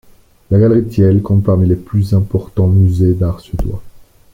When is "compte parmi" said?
1.21-1.67